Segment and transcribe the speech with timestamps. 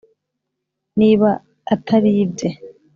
[0.99, 1.29] niba
[1.73, 2.49] atari ibye